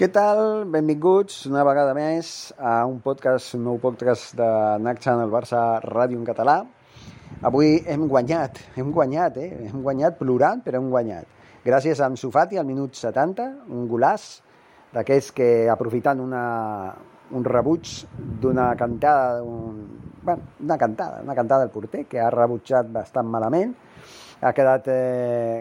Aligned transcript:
Què 0.00 0.06
tal? 0.08 0.38
Benvinguts 0.72 1.42
una 1.50 1.60
vegada 1.60 1.92
més 1.92 2.28
a 2.56 2.86
un 2.88 3.02
podcast, 3.04 3.50
un 3.58 3.66
nou 3.66 3.76
podcast 3.82 4.30
de 4.38 4.46
NAC 4.80 5.02
Channel 5.04 5.28
Barça 5.28 5.58
Ràdio 5.84 6.16
en 6.16 6.22
català. 6.24 6.54
Avui 7.44 7.74
hem 7.84 8.06
guanyat, 8.08 8.62
hem 8.80 8.94
guanyat, 8.96 9.36
eh? 9.36 9.50
Hem 9.66 9.82
guanyat 9.84 10.16
plorant, 10.16 10.62
però 10.64 10.80
hem 10.80 10.88
guanyat. 10.88 11.28
Gràcies 11.66 12.00
a 12.00 12.08
Ansu 12.08 12.30
Fati 12.32 12.56
al 12.56 12.64
minut 12.70 12.96
70, 12.96 13.50
un 13.76 13.84
golàs 13.92 14.24
d'aquells 14.96 15.28
que 15.36 15.50
aprofitant 15.68 16.24
una, 16.24 16.46
un 17.36 17.44
rebuig 17.44 17.92
d'una 18.40 18.70
cantada, 18.80 19.44
un, 19.44 19.84
bueno, 20.24 20.54
una 20.64 20.80
cantada, 20.80 21.20
una 21.28 21.36
cantada 21.42 21.66
del 21.66 21.76
porter 21.76 22.06
que 22.08 22.24
ha 22.24 22.32
rebutjat 22.32 22.88
bastant 22.96 23.28
malament, 23.28 23.76
ha 24.40 24.56
quedat 24.56 24.88
eh, 24.88 25.60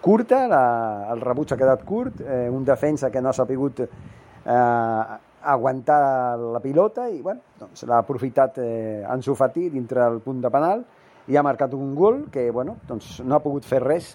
curta, 0.00 0.46
la, 0.48 0.64
el 1.12 1.20
rebuig 1.20 1.52
ha 1.52 1.58
quedat 1.58 1.84
curt, 1.84 2.20
eh, 2.20 2.48
un 2.50 2.64
defensa 2.64 3.10
que 3.10 3.20
no 3.20 3.30
ha 3.30 3.36
sapigut 3.36 3.80
eh, 3.82 5.02
aguantar 5.46 6.38
la 6.38 6.60
pilota 6.60 7.08
i 7.08 7.20
bueno, 7.22 7.40
doncs 7.58 7.84
l'ha 7.86 8.00
aprofitat 8.02 8.58
eh, 8.62 9.04
Ansu 9.06 9.34
Fati 9.38 9.68
dintre 9.70 10.02
del 10.02 10.20
punt 10.24 10.40
de 10.42 10.50
penal 10.50 10.84
i 11.26 11.36
ha 11.36 11.42
marcat 11.42 11.74
un 11.74 11.94
gol 11.94 12.24
que 12.32 12.50
bueno, 12.50 12.76
doncs 12.86 13.20
no 13.24 13.36
ha 13.36 13.42
pogut 13.42 13.66
fer 13.66 13.82
res 13.82 14.14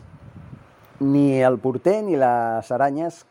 ni 1.01 1.41
el 1.41 1.57
porter 1.59 2.01
ni 2.05 2.17
les 2.19 2.71
aranyes 2.71 3.25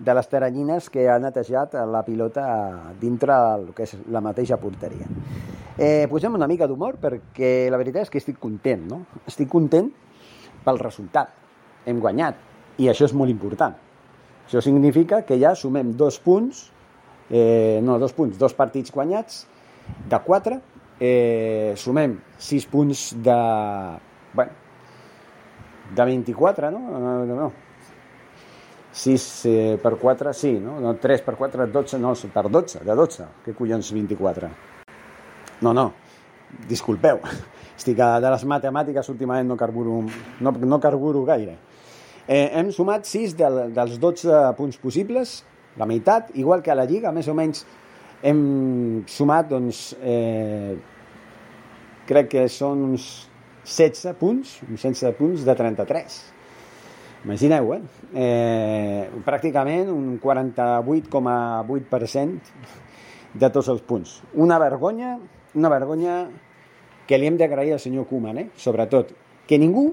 de 0.00 0.14
les 0.16 0.28
teranyines 0.32 0.88
que 0.88 1.08
ha 1.10 1.18
netejat 1.20 1.74
la 1.88 2.04
pilota 2.06 2.44
dintre 3.00 3.36
del 3.36 3.72
que 3.76 3.84
és 3.84 3.96
la 4.08 4.22
mateixa 4.24 4.56
porteria. 4.56 5.08
Eh, 5.76 6.06
posem 6.08 6.34
una 6.36 6.48
mica 6.48 6.68
d'humor 6.68 6.96
perquè 7.00 7.68
la 7.72 7.80
veritat 7.80 8.06
és 8.06 8.12
que 8.12 8.20
estic 8.20 8.38
content, 8.40 8.86
no? 8.88 9.02
Estic 9.28 9.48
content 9.52 9.90
pel 10.64 10.80
resultat. 10.82 11.32
Hem 11.86 12.00
guanyat 12.02 12.80
i 12.80 12.88
això 12.90 13.06
és 13.08 13.14
molt 13.16 13.32
important. 13.32 13.76
Això 14.46 14.62
significa 14.64 15.22
que 15.26 15.38
ja 15.40 15.54
sumem 15.54 15.92
dos 15.96 16.18
punts, 16.18 16.68
eh, 17.30 17.80
no, 17.84 17.98
dos 18.02 18.12
punts, 18.16 18.38
dos 18.38 18.54
partits 18.56 18.90
guanyats 18.90 19.44
de 20.10 20.18
quatre, 20.26 20.60
eh, 20.98 21.72
sumem 21.76 22.18
sis 22.38 22.66
punts 22.66 23.10
de... 23.22 23.38
Bueno, 24.34 24.50
de 25.94 26.04
24, 26.04 26.70
no? 26.70 26.78
No, 26.78 27.14
no, 27.26 27.36
no. 27.36 27.52
6 28.92 29.46
eh, 29.46 29.78
per 29.82 29.96
4, 29.96 30.32
sí, 30.34 30.58
no? 30.58 30.80
no 30.80 30.96
3 30.98 31.22
per 31.22 31.36
4, 31.36 31.66
12, 31.70 31.98
no, 31.98 32.14
per 32.34 32.48
12, 32.50 32.82
de 32.84 32.94
12. 32.98 33.26
Què 33.44 33.54
collons 33.54 33.92
24? 33.94 34.50
No, 35.62 35.72
no, 35.76 35.92
disculpeu, 36.68 37.20
estic 37.80 37.96
de 37.96 38.28
les 38.28 38.44
matemàtiques 38.44 39.08
últimament 39.08 39.48
no 39.48 39.56
carburo, 39.56 40.04
no, 40.44 40.52
no 40.52 40.78
carburo 40.80 41.24
gaire. 41.24 41.56
Eh, 42.28 42.52
hem 42.60 42.70
sumat 42.76 43.06
6 43.08 43.36
del, 43.38 43.72
dels 43.74 43.98
12 43.98 44.54
punts 44.58 44.76
possibles, 44.78 45.44
la 45.80 45.86
meitat, 45.88 46.30
igual 46.38 46.62
que 46.62 46.70
a 46.70 46.74
la 46.76 46.84
Lliga, 46.86 47.12
més 47.14 47.28
o 47.30 47.34
menys 47.34 47.64
hem 48.26 49.04
sumat, 49.08 49.48
doncs, 49.50 49.96
eh, 50.04 50.76
crec 52.10 52.28
que 52.34 52.48
són 52.52 52.84
uns 52.90 53.04
16 53.64 54.14
punts, 54.20 54.62
uns 54.68 54.82
16 54.84 55.16
punts 55.16 55.44
de 55.46 55.54
33. 55.56 56.32
Imagineu, 57.24 57.74
eh? 57.76 57.82
eh 58.16 59.08
pràcticament 59.24 59.88
un 59.92 60.18
48,8% 60.20 62.40
de 63.40 63.48
tots 63.48 63.68
els 63.72 63.82
punts. 63.86 64.22
Una 64.34 64.58
vergonya, 64.58 65.18
una 65.54 65.68
vergonya 65.72 66.28
que 67.10 67.18
li 67.18 67.26
hem 67.26 67.34
d'agrair 67.34 67.72
al 67.74 67.80
senyor 67.82 68.04
Koeman, 68.06 68.36
eh? 68.38 68.48
sobretot. 68.54 69.08
Que 69.50 69.58
ningú 69.58 69.88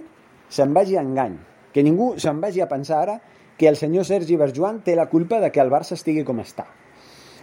se'n 0.54 0.76
vagi 0.76 1.00
a 1.00 1.02
engany, 1.02 1.40
que 1.74 1.82
ningú 1.82 2.12
se'n 2.22 2.38
vagi 2.44 2.62
a 2.62 2.68
pensar 2.70 3.00
ara 3.08 3.16
que 3.58 3.66
el 3.66 3.80
senyor 3.80 4.06
Sergi 4.06 4.38
Berjoan 4.38 4.84
té 4.86 4.94
la 4.96 5.08
culpa 5.10 5.40
de 5.42 5.50
que 5.50 5.64
el 5.64 5.74
Barça 5.74 5.98
estigui 5.98 6.22
com 6.28 6.38
està. 6.46 6.68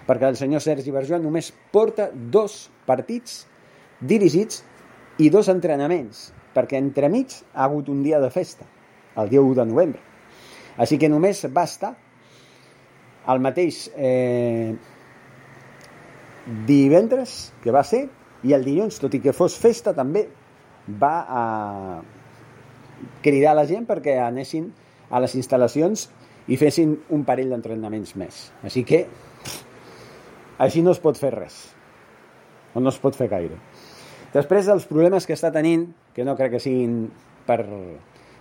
Perquè 0.07 0.31
el 0.31 0.39
senyor 0.39 0.63
Sergi 0.63 0.95
Berjoan 0.95 1.27
només 1.27 1.51
porta 1.75 2.07
dos 2.15 2.69
partits 2.87 3.49
dirigits 3.99 4.63
i 5.19 5.27
dos 5.35 5.51
entrenaments, 5.51 6.29
perquè 6.55 6.79
entremig 6.79 7.35
ha 7.51 7.67
hagut 7.67 7.91
un 7.91 8.07
dia 8.07 8.23
de 8.23 8.31
festa, 8.31 8.71
el 9.19 9.35
dia 9.35 9.43
1 9.43 9.59
de 9.59 9.69
novembre. 9.75 10.03
Així 10.79 11.03
que 11.03 11.11
només 11.11 11.43
va 11.51 11.67
estar 11.67 11.97
el 13.27 13.43
mateix 13.43 13.89
eh, 13.97 14.75
divendres, 16.69 17.51
que 17.65 17.75
va 17.75 17.83
ser, 17.83 18.07
i 18.45 18.53
el 18.53 18.65
dilluns, 18.65 19.01
tot 19.01 19.15
i 19.17 19.21
que 19.25 19.33
fos 19.37 19.57
festa, 19.61 19.95
també 19.97 20.27
va 21.01 21.15
a 21.29 21.45
cridar 23.25 23.53
a 23.53 23.61
la 23.61 23.67
gent 23.69 23.87
perquè 23.89 24.19
anessin 24.21 24.69
a 25.11 25.21
les 25.23 25.35
instal·lacions 25.39 26.09
i 26.53 26.59
fessin 26.61 26.95
un 27.15 27.25
parell 27.25 27.55
d'entrenaments 27.55 28.15
més. 28.21 28.49
Així 28.65 28.85
que 28.85 29.05
així 30.61 30.85
no 30.85 30.93
es 30.93 31.01
pot 31.03 31.19
fer 31.19 31.33
res. 31.35 31.57
O 32.75 32.83
no 32.83 32.93
es 32.93 32.99
pot 33.01 33.17
fer 33.17 33.31
gaire. 33.31 33.57
Després 34.35 34.67
dels 34.67 34.87
problemes 34.91 35.27
que 35.27 35.37
està 35.37 35.53
tenint, 35.55 35.87
que 36.15 36.25
no 36.27 36.35
crec 36.37 36.57
que 36.57 36.63
siguin 36.63 37.05
per, 37.47 37.61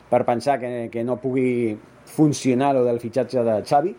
per 0.10 0.24
pensar 0.26 0.58
que, 0.60 0.90
que 0.92 1.04
no 1.06 1.20
pugui 1.22 1.78
funcionar 2.14 2.74
lo 2.76 2.84
del 2.84 3.00
fitxatge 3.00 3.44
de 3.46 3.60
Xavi, 3.70 3.94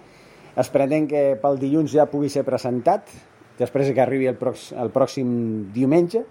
es 0.59 0.71
pretén 0.71 1.07
que 1.11 1.23
pel 1.43 1.59
dilluns 1.59 1.95
ja 1.95 2.07
pugui 2.11 2.29
ser 2.31 2.45
presentat, 2.47 3.09
després 3.59 3.93
que 3.95 4.03
arribi 4.03 4.27
el, 4.31 4.39
prox, 4.41 4.73
el 4.73 4.91
pròxim 4.95 5.29
diumenge. 5.75 6.25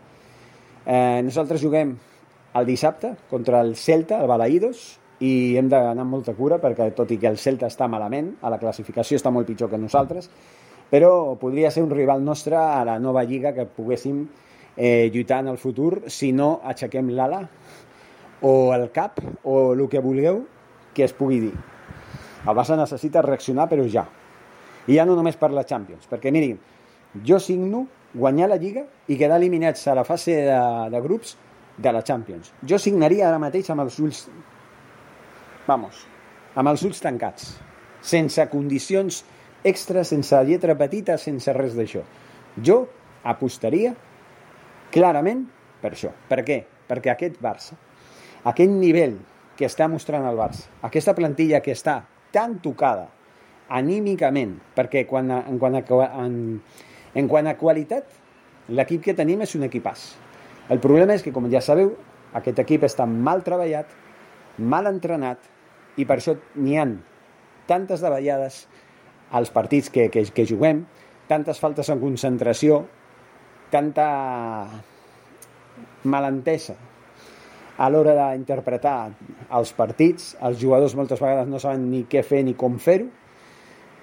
Eh, 0.86 1.22
nosaltres 1.24 1.64
juguem 1.64 1.96
el 2.54 2.68
dissabte 2.68 3.16
contra 3.30 3.62
el 3.64 3.76
Celta, 3.80 4.20
el 4.22 4.30
Balaïdos, 4.30 4.84
i 5.24 5.56
hem 5.58 5.70
d'anar 5.72 6.04
amb 6.04 6.18
molta 6.18 6.34
cura 6.36 6.60
perquè 6.62 6.90
tot 6.96 7.12
i 7.14 7.18
que 7.22 7.30
el 7.30 7.40
Celta 7.40 7.70
està 7.72 7.88
malament, 7.88 8.34
a 8.42 8.52
la 8.52 8.60
classificació 8.60 9.18
està 9.20 9.32
molt 9.32 9.48
pitjor 9.48 9.72
que 9.72 9.80
nosaltres, 9.80 10.30
però 10.92 11.36
podria 11.40 11.72
ser 11.72 11.84
un 11.86 11.94
rival 11.94 12.24
nostre 12.26 12.58
a 12.60 12.84
la 12.86 13.00
nova 13.00 13.24
lliga 13.24 13.54
que 13.56 13.66
poguéssim 13.66 14.26
eh, 14.76 15.10
lluitar 15.14 15.40
en 15.42 15.54
el 15.54 15.58
futur 15.58 16.04
si 16.12 16.32
no 16.34 16.60
aixequem 16.64 17.14
l'ala 17.16 17.46
o 18.44 18.74
el 18.76 18.90
cap 18.92 19.22
o 19.44 19.74
el 19.74 19.88
que 19.90 20.04
vulgueu 20.04 20.44
que 20.94 21.06
es 21.08 21.16
pugui 21.16 21.40
dir. 21.48 21.54
El 22.44 22.54
Barça 22.58 22.76
necessita 22.78 23.24
reaccionar, 23.24 23.70
però 23.72 23.86
ja. 23.90 24.04
I 24.86 24.98
ja 25.00 25.06
no 25.08 25.16
només 25.16 25.38
per 25.40 25.54
la 25.56 25.64
Champions, 25.64 26.06
perquè 26.12 26.32
miri, 26.36 26.52
jo 27.22 27.40
signo 27.40 27.86
guanyar 28.14 28.50
la 28.50 28.58
Lliga 28.62 28.86
i 29.08 29.18
quedar 29.18 29.40
eliminats 29.42 29.86
a 29.88 29.96
la 29.98 30.06
fase 30.06 30.36
de, 30.46 30.58
de 30.94 31.02
grups 31.02 31.36
de 31.78 31.92
la 31.94 32.04
Champions. 32.06 32.54
Jo 32.62 32.80
signaria 32.80 33.28
ara 33.30 33.42
mateix 33.42 33.70
amb 33.74 33.86
els 33.86 34.00
ulls... 34.00 34.26
Vamos, 35.68 36.04
amb 36.56 36.70
els 36.70 36.84
ulls 36.86 37.00
tancats, 37.02 37.54
sense 38.04 38.46
condicions 38.52 39.24
extra, 39.64 40.04
sense 40.04 40.38
lletra 40.46 40.76
petita, 40.78 41.18
sense 41.18 41.54
res 41.56 41.78
d'això. 41.78 42.04
Jo 42.62 42.84
apostaria 43.24 43.94
clarament 44.94 45.46
per 45.82 45.94
això. 45.96 46.12
Per 46.30 46.44
què? 46.46 46.60
Perquè 46.90 47.14
aquest 47.14 47.40
Barça, 47.42 47.78
aquest 48.44 48.72
nivell 48.72 49.18
que 49.58 49.66
està 49.70 49.88
mostrant 49.90 50.26
el 50.28 50.38
Barça, 50.38 50.68
aquesta 50.84 51.16
plantilla 51.18 51.64
que 51.64 51.74
està 51.74 52.02
tan 52.34 52.60
tocada 52.62 53.08
anímicament, 53.74 54.58
perquè 54.76 55.06
quan 55.10 55.32
quant 55.62 55.80
a, 55.80 56.28
en, 57.14 57.28
quant 57.30 57.48
a 57.48 57.56
qualitat, 57.60 58.08
l'equip 58.70 59.04
que 59.06 59.16
tenim 59.18 59.44
és 59.46 59.56
un 59.58 59.66
equipàs. 59.68 60.14
El 60.72 60.80
problema 60.84 61.16
és 61.18 61.24
que, 61.26 61.34
com 61.36 61.50
ja 61.52 61.62
sabeu, 61.62 61.94
aquest 62.34 62.62
equip 62.64 62.86
està 62.88 63.06
mal 63.10 63.44
treballat, 63.46 63.90
mal 64.58 64.88
entrenat 64.90 65.50
i 66.00 66.06
per 66.10 66.18
això 66.20 66.36
n'hi 66.56 66.78
han 66.80 66.98
tantes 67.70 68.02
davallades 68.04 68.64
als 69.34 69.52
partits 69.54 69.90
que, 69.94 70.10
que, 70.14 70.26
que 70.30 70.48
juguem, 70.50 70.84
tantes 71.30 71.60
faltes 71.62 71.90
en 71.90 72.02
concentració, 72.02 72.84
tanta 73.74 74.08
malentesa 76.04 76.76
a 77.78 77.90
l'hora 77.90 78.14
d'interpretar 78.14 78.98
els 79.58 79.74
partits, 79.74 80.34
els 80.46 80.60
jugadors 80.62 80.94
moltes 80.96 81.22
vegades 81.22 81.50
no 81.50 81.62
saben 81.62 81.88
ni 81.90 82.04
què 82.10 82.22
fer 82.26 82.44
ni 82.46 82.54
com 82.54 82.78
fer-ho, 82.78 83.10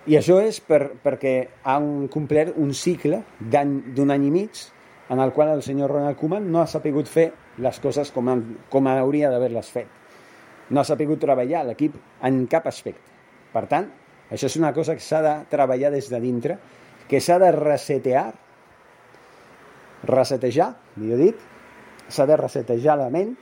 i 0.09 0.17
això 0.17 0.39
és 0.41 0.61
per, 0.65 0.95
perquè 1.03 1.35
han 1.69 2.09
complert 2.13 2.57
un 2.57 2.73
cicle 2.73 3.21
d'un 3.41 4.13
any 4.15 4.27
i 4.29 4.33
mig 4.33 4.63
en 5.11 5.21
el 5.21 5.33
qual 5.37 5.51
el 5.53 5.63
senyor 5.67 5.91
Ronald 5.93 6.17
Koeman 6.17 6.47
no 6.53 6.63
ha 6.63 6.69
sapigut 6.71 7.09
fer 7.11 7.31
les 7.61 7.81
coses 7.83 8.13
com, 8.15 8.29
han, 8.31 8.45
com 8.71 8.87
hauria 8.89 9.31
d'haver-les 9.31 9.71
fet. 9.75 9.89
No 10.71 10.81
ha 10.81 10.87
sapigut 10.87 11.21
treballar 11.21 11.65
l'equip 11.67 11.97
en 12.25 12.45
cap 12.49 12.69
aspecte. 12.71 13.03
Per 13.53 13.65
tant, 13.69 13.91
això 14.31 14.47
és 14.47 14.57
una 14.57 14.71
cosa 14.73 14.95
que 14.95 15.05
s'ha 15.05 15.21
de 15.27 15.35
treballar 15.51 15.91
des 15.93 16.09
de 16.09 16.21
dintre, 16.23 16.57
que 17.11 17.21
s'ha 17.21 17.41
de 17.43 17.51
resetear, 17.53 18.29
resetejar, 20.07 20.71
millor 20.97 21.21
dit, 21.27 21.43
s'ha 22.09 22.27
de 22.31 22.39
resetejar 22.39 22.97
la 22.97 23.11
ment 23.11 23.35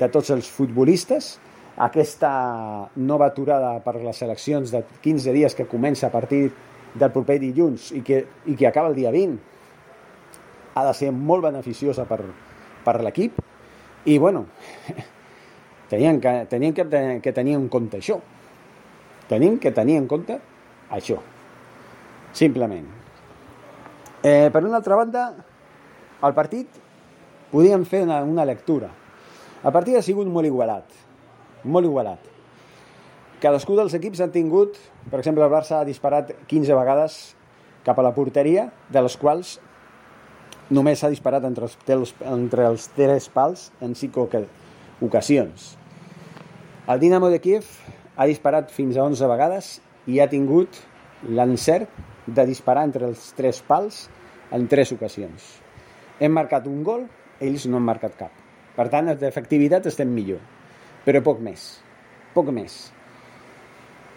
de 0.00 0.08
tots 0.08 0.32
els 0.32 0.48
futbolistes, 0.48 1.34
aquesta 1.80 2.90
nova 3.00 3.30
aturada 3.30 3.78
per 3.80 3.94
les 4.02 4.18
eleccions 4.20 4.72
de 4.74 4.82
15 5.00 5.32
dies 5.32 5.56
que 5.56 5.68
comença 5.68 6.08
a 6.08 6.12
partir 6.12 6.50
del 6.92 7.12
proper 7.14 7.38
dilluns 7.40 7.88
i 7.96 8.02
que, 8.04 8.20
i 8.52 8.56
que 8.58 8.68
acaba 8.68 8.90
el 8.90 8.98
dia 8.98 9.12
20 9.14 10.76
ha 10.76 10.84
de 10.84 10.92
ser 10.94 11.08
molt 11.14 11.46
beneficiosa 11.46 12.04
per, 12.04 12.20
per 12.84 12.96
l'equip. 13.00 13.40
I 14.04 14.18
bueno 14.18 14.44
tenien 15.92 16.20
que, 16.20 16.34
tenien 16.52 16.76
que, 16.76 16.86
que 17.24 17.32
tenir 17.32 17.56
en 17.56 17.68
compte 17.72 18.00
això. 18.00 18.20
Tenim 19.30 19.56
que 19.62 19.72
tenir 19.72 19.96
en 20.02 20.08
compte 20.10 20.36
això. 20.92 21.16
Simplement. 22.36 22.88
Eh, 24.20 24.50
per 24.52 24.66
una 24.66 24.76
altra 24.82 25.00
banda 25.00 25.28
el 26.20 26.34
partit 26.36 26.76
podíem 27.50 27.88
fer 27.88 28.04
una, 28.04 28.20
una 28.20 28.44
lectura. 28.44 28.90
El 29.64 29.72
partit 29.72 29.96
ha 29.96 30.04
sigut 30.04 30.28
molt 30.28 30.48
igualat 30.48 31.08
molt 31.64 31.88
igualat 31.88 32.30
cadascú 33.40 33.76
dels 33.78 33.96
equips 33.96 34.20
han 34.20 34.32
tingut 34.34 34.78
per 35.10 35.20
exemple 35.20 35.44
el 35.44 35.52
Barça 35.52 35.80
ha 35.80 35.88
disparat 35.88 36.32
15 36.46 36.76
vegades 36.76 37.20
cap 37.84 37.98
a 37.98 38.04
la 38.04 38.14
porteria 38.16 38.68
de 38.92 39.02
les 39.02 39.16
quals 39.16 39.58
només 40.70 41.00
s'ha 41.00 41.10
disparat 41.10 41.44
entre 41.44 41.66
els, 41.66 42.14
entre 42.22 42.66
els 42.68 42.86
tres 42.94 43.28
pals 43.32 43.70
en 43.82 43.96
cinc 43.98 44.16
ocasions. 45.00 45.74
El 46.86 47.00
Dinamo 47.02 47.30
de 47.30 47.40
Kiev 47.42 47.66
ha 48.16 48.26
disparat 48.30 48.70
fins 48.70 48.96
a 48.96 49.04
11 49.04 49.30
vegades 49.30 49.72
i 50.06 50.20
ha 50.20 50.28
tingut 50.30 50.78
l'encert 51.26 51.90
de 52.26 52.46
disparar 52.46 52.86
entre 52.86 53.08
els 53.10 53.32
tres 53.36 53.60
pals 53.66 54.06
en 54.54 54.68
tres 54.70 54.92
ocasions. 54.94 55.58
Hem 56.20 56.32
marcat 56.36 56.66
un 56.70 56.84
gol, 56.84 57.06
ells 57.40 57.66
no 57.66 57.80
han 57.80 57.86
marcat 57.86 58.16
cap. 58.18 58.32
Per 58.76 58.86
tant, 58.92 59.10
d'efectivitat 59.18 59.86
estem 59.90 60.10
millor, 60.14 60.40
però 61.04 61.22
poc 61.24 61.40
més. 61.44 61.66
Poc 62.34 62.50
més. 62.54 62.80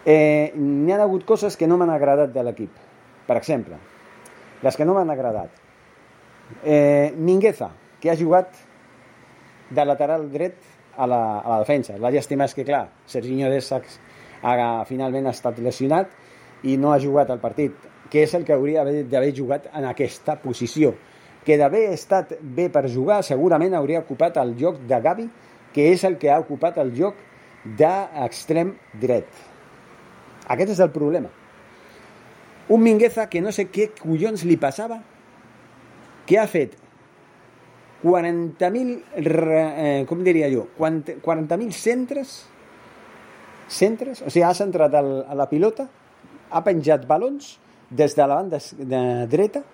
Eh, 0.04 0.52
N'hi 0.56 0.92
ha 0.92 1.00
hagut 1.02 1.24
coses 1.24 1.56
que 1.56 1.66
no 1.66 1.78
m'han 1.80 1.92
agradat 1.94 2.32
de 2.34 2.44
l'equip. 2.44 2.82
Per 3.24 3.36
exemple, 3.40 3.78
les 4.62 4.76
que 4.76 4.84
no 4.84 4.94
m'han 4.96 5.10
agradat. 5.10 5.62
Eh, 6.62 7.12
Mingueza, 7.16 7.70
que 8.00 8.10
ha 8.12 8.16
jugat 8.20 8.52
de 9.70 9.84
lateral 9.84 10.28
dret 10.30 10.58
a 10.96 11.06
la, 11.06 11.22
a 11.40 11.48
la 11.54 11.58
defensa. 11.62 11.96
La 11.98 12.12
llàstima 12.12 12.44
és 12.44 12.54
que, 12.54 12.66
clar, 12.68 12.84
Serginho 13.08 13.48
Dessacs 13.50 13.98
ha, 14.44 14.84
finalment 14.88 15.26
ha 15.26 15.34
estat 15.34 15.58
lesionat 15.64 16.12
i 16.68 16.76
no 16.80 16.92
ha 16.92 17.00
jugat 17.00 17.32
al 17.32 17.40
partit, 17.40 17.74
que 18.12 18.22
és 18.24 18.34
el 18.36 18.44
que 18.44 18.54
hauria 18.54 18.84
d'haver 18.84 19.32
jugat 19.36 19.70
en 19.72 19.88
aquesta 19.88 20.36
posició. 20.42 20.92
Que 21.44 21.56
d'haver 21.60 21.86
estat 21.92 22.36
bé 22.40 22.68
per 22.72 22.86
jugar, 22.92 23.22
segurament 23.24 23.74
hauria 23.76 24.04
ocupat 24.04 24.36
el 24.40 24.54
lloc 24.60 24.78
de 24.88 25.00
Gavi, 25.00 25.26
que 25.74 25.90
és 25.92 26.04
el 26.06 26.16
que 26.22 26.30
ha 26.30 26.38
ocupat 26.40 26.78
el 26.78 26.94
lloc 26.94 27.18
d'extrem 27.64 28.74
dret. 29.00 29.26
Aquest 30.48 30.74
és 30.76 30.80
el 30.84 30.92
problema. 30.94 31.30
Un 32.68 32.80
Mingueza 32.80 33.26
que 33.28 33.42
no 33.44 33.52
sé 33.52 33.66
què 33.72 33.90
collons 33.98 34.44
li 34.48 34.56
passava 34.60 35.00
que 36.24 36.38
ha 36.40 36.46
fet 36.48 36.78
40.000, 38.04 38.94
eh, 39.16 40.04
com 40.08 40.24
diria 40.24 40.50
jo, 40.52 40.66
40.000 40.78 41.72
centres, 41.72 42.34
centres, 43.68 44.20
o 44.20 44.28
sigui, 44.28 44.44
ha 44.44 44.52
centrat 44.56 44.96
el, 45.00 45.12
a 45.24 45.36
la 45.36 45.48
pilota, 45.48 45.88
ha 46.52 46.60
penjat 46.64 47.06
balons 47.08 47.54
des 47.88 48.16
de 48.16 48.26
la 48.26 48.42
banda 48.42 48.60
de 48.60 49.00
dreta 49.32 49.64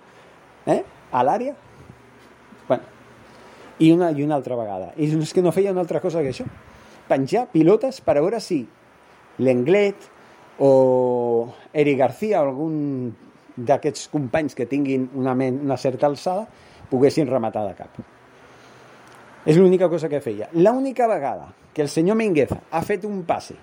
eh, 0.71 0.83
a 1.11 1.25
l'àrea, 1.27 1.57
i 3.81 3.91
una, 3.93 4.11
i 4.13 4.23
una 4.23 4.37
altra 4.37 4.57
vegada. 4.59 4.93
I 5.01 5.09
és 5.17 5.33
que 5.33 5.43
no 5.43 5.53
feia 5.57 5.73
una 5.73 5.83
altra 5.83 6.01
cosa 6.05 6.23
que 6.23 6.35
això. 6.35 6.47
Penjar 7.09 7.49
pilotes 7.51 8.01
per 8.05 8.19
veure 8.21 8.39
si 8.45 8.61
l'Englet 9.41 10.07
o 10.61 10.73
Eric 11.73 11.99
García 11.99 12.43
o 12.43 12.51
algun 12.51 12.75
d'aquests 13.57 14.11
companys 14.13 14.55
que 14.57 14.69
tinguin 14.69 15.09
una, 15.17 15.35
ment, 15.35 15.59
una 15.65 15.79
certa 15.81 16.07
alçada 16.07 16.47
poguessin 16.91 17.29
rematar 17.29 17.65
de 17.69 17.75
cap. 17.79 17.99
És 19.49 19.57
l'única 19.57 19.89
cosa 19.89 20.11
que 20.13 20.21
feia. 20.21 20.51
L'única 20.53 21.09
vegada 21.09 21.49
que 21.73 21.83
el 21.83 21.89
senyor 21.89 22.19
Mingueza 22.21 22.61
ha 22.71 22.85
fet 22.85 23.07
un 23.09 23.25
passe 23.25 23.57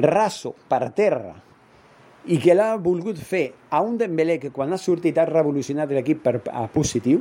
raso 0.00 0.54
per 0.68 0.88
terra 0.96 1.34
i 2.30 2.38
que 2.40 2.54
l'ha 2.56 2.72
volgut 2.80 3.18
fer 3.20 3.46
a 3.68 3.80
un 3.84 3.96
Dembélé 4.00 4.38
que 4.40 4.52
quan 4.54 4.72
ha 4.72 4.80
sortit 4.80 5.18
ha 5.18 5.28
revolucionat 5.28 5.92
l'equip 5.92 6.22
per 6.24 6.40
a 6.48 6.66
positiu 6.72 7.20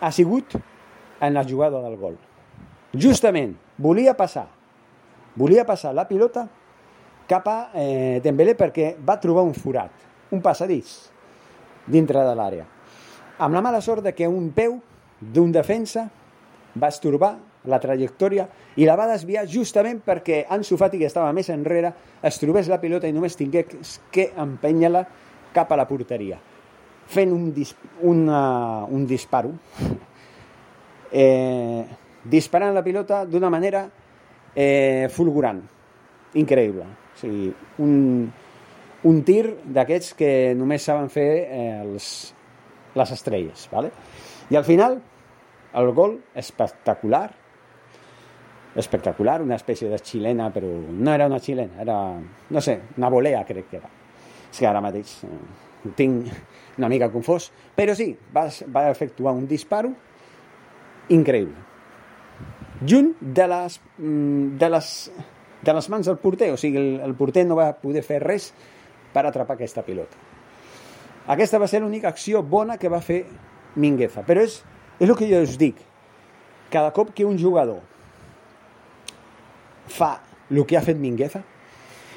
ha 0.00 0.10
sigut 0.14 0.56
en 1.26 1.34
la 1.34 1.44
jugada 1.44 1.80
del 1.82 1.96
gol. 1.96 2.18
Justament, 2.94 3.56
volia 3.78 4.14
passar 4.16 4.48
volia 5.34 5.64
passar 5.66 5.94
la 5.94 6.06
pilota 6.08 6.46
cap 7.26 7.48
a 7.48 7.58
eh, 7.74 8.20
Dembélé 8.22 8.54
perquè 8.54 8.94
va 9.00 9.18
trobar 9.20 9.44
un 9.46 9.54
forat, 9.56 9.90
un 10.30 10.42
passadís 10.44 11.10
dintre 11.86 12.22
de 12.24 12.34
l'àrea. 12.36 12.66
Amb 13.38 13.56
la 13.56 13.62
mala 13.64 13.80
sort 13.82 14.04
de 14.04 14.14
que 14.14 14.28
un 14.28 14.50
peu 14.54 14.78
d'un 15.20 15.50
defensa 15.52 16.06
va 16.78 16.90
estorbar 16.92 17.34
la 17.64 17.80
trajectòria 17.80 18.46
i 18.76 18.84
la 18.84 18.96
va 18.96 19.08
desviar 19.08 19.46
justament 19.48 20.02
perquè 20.04 20.44
Ansu 20.52 20.76
Fati, 20.76 21.00
que 21.00 21.08
estava 21.08 21.32
més 21.32 21.48
enrere, 21.50 21.94
es 22.22 22.38
trobés 22.38 22.68
la 22.68 22.80
pilota 22.80 23.08
i 23.08 23.14
només 23.16 23.36
tingués 23.36 23.98
que 24.12 24.30
empènyer-la 24.36 25.04
cap 25.54 25.70
a 25.72 25.78
la 25.78 25.86
porteria, 25.88 26.36
fent 27.08 27.32
un, 27.32 27.48
dis 27.56 27.72
una, 28.02 28.84
un 28.90 29.06
disparo, 29.08 29.54
eh, 31.14 31.86
disparant 32.24 32.74
la 32.74 32.82
pilota 32.82 33.22
d'una 33.24 33.50
manera 33.52 33.86
eh, 34.54 35.06
fulgurant, 35.14 35.60
increïble. 36.34 36.86
O 37.14 37.20
sigui, 37.20 37.50
un, 37.84 38.26
un 39.06 39.20
tir 39.22 39.44
d'aquests 39.76 40.16
que 40.18 40.30
només 40.58 40.82
saben 40.82 41.10
fer 41.14 41.28
eh, 41.44 41.80
els, 41.84 42.08
les 42.98 43.14
estrelles. 43.14 43.68
¿vale? 43.72 43.92
I 44.50 44.58
al 44.58 44.66
final, 44.66 44.98
el 45.74 45.90
gol 45.94 46.18
espectacular, 46.34 47.28
espectacular, 48.74 49.40
una 49.42 49.54
espècie 49.54 49.86
de 49.88 50.00
xilena, 50.02 50.48
però 50.50 50.66
no 50.66 51.12
era 51.14 51.28
una 51.30 51.38
xilena, 51.38 51.78
era, 51.84 51.98
no 52.50 52.60
sé, 52.64 52.80
una 52.98 53.12
volea 53.12 53.44
crec 53.46 53.70
que 53.70 53.78
era. 53.78 53.92
És 54.50 54.58
que 54.58 54.66
ara 54.66 54.82
mateix 54.82 55.20
eh, 55.26 55.94
tinc 55.94 56.26
una 56.78 56.90
mica 56.90 57.06
confós, 57.12 57.52
però 57.76 57.94
sí, 57.94 58.08
va, 58.34 58.48
va 58.74 58.88
efectuar 58.90 59.36
un 59.38 59.46
disparo 59.46 59.92
increïble. 61.08 61.56
Junt 62.84 63.14
de 63.20 63.46
les, 63.48 63.80
mm, 63.98 64.58
de 64.58 64.68
les, 64.70 64.90
de 65.62 65.72
les 65.72 65.88
mans 65.88 66.06
del 66.06 66.18
porter, 66.18 66.50
o 66.52 66.56
sigui, 66.60 66.78
el, 66.80 67.00
el 67.04 67.14
porter 67.14 67.46
no 67.46 67.56
va 67.56 67.72
poder 67.80 68.02
fer 68.02 68.20
res 68.22 68.52
per 69.14 69.24
atrapar 69.26 69.56
aquesta 69.56 69.84
pilota. 69.86 70.16
Aquesta 71.30 71.58
va 71.58 71.68
ser 71.70 71.80
l'única 71.80 72.10
acció 72.10 72.42
bona 72.42 72.76
que 72.76 72.90
va 72.92 73.00
fer 73.00 73.24
Mingueza. 73.80 74.22
Però 74.26 74.42
és, 74.44 74.60
és 75.00 75.08
el 75.08 75.16
que 75.16 75.28
jo 75.30 75.40
us 75.42 75.56
dic. 75.58 75.78
Cada 76.70 76.92
cop 76.92 77.14
que 77.14 77.24
un 77.24 77.38
jugador 77.38 77.80
fa 79.88 80.18
el 80.50 80.64
que 80.66 80.76
ha 80.76 80.82
fet 80.84 80.98
Mingueza, 81.00 81.42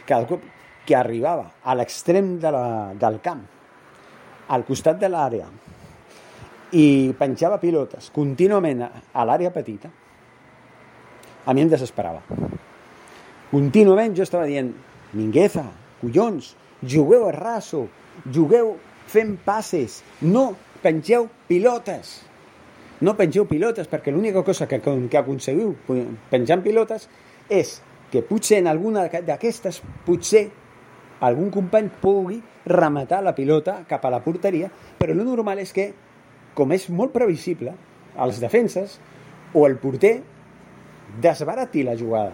cada 0.08 0.28
cop 0.28 0.44
que 0.88 0.96
arribava 0.96 1.52
a 1.64 1.76
l'extrem 1.76 2.38
de 2.40 2.52
la, 2.52 2.66
del 3.00 3.20
camp, 3.24 3.44
al 4.50 4.64
costat 4.68 5.00
de 5.00 5.10
l'àrea, 5.12 5.48
i 6.76 7.14
penjava 7.18 7.60
pilotes 7.62 8.10
contínuament 8.16 8.84
a 8.84 9.26
l'àrea 9.28 9.54
petita, 9.56 9.90
a 11.48 11.54
mi 11.56 11.64
em 11.64 11.72
desesperava. 11.72 12.22
Contínuament 13.52 14.16
jo 14.18 14.26
estava 14.26 14.48
dient, 14.50 14.74
Mingueza, 15.16 15.64
collons, 16.02 16.56
jugueu 16.84 17.30
a 17.30 17.32
raso, 17.32 17.86
jugueu 18.28 18.76
fent 19.08 19.38
passes, 19.46 20.02
no 20.22 20.52
pengeu 20.84 21.30
pilotes. 21.48 22.24
No 23.00 23.14
pengeu 23.16 23.46
pilotes, 23.48 23.88
perquè 23.88 24.12
l'única 24.12 24.44
cosa 24.44 24.68
que, 24.68 24.82
que 24.82 25.20
aconseguiu 25.20 25.76
penjant 26.32 26.64
pilotes 26.66 27.08
és 27.48 27.78
que 28.12 28.24
potser 28.26 28.60
en 28.60 28.68
alguna 28.72 29.06
d'aquestes, 29.08 29.80
potser 30.06 30.48
algun 31.22 31.50
company 31.54 31.90
pugui 32.02 32.42
rematar 32.68 33.22
la 33.24 33.36
pilota 33.36 33.84
cap 33.88 34.04
a 34.06 34.12
la 34.12 34.22
porteria, 34.24 34.70
però 35.00 35.16
el 35.16 35.24
normal 35.24 35.62
és 35.64 35.72
que, 35.74 35.92
com 36.58 36.74
és 36.74 36.88
molt 36.90 37.14
previsible, 37.14 37.76
els 38.18 38.42
defenses 38.42 38.98
o 39.54 39.68
el 39.68 39.78
porter 39.78 40.16
desbarati 41.22 41.86
la 41.86 41.96
jugada, 41.98 42.34